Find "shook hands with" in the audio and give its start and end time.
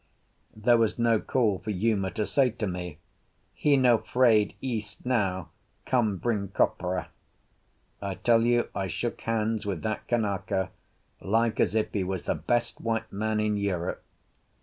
8.87-9.83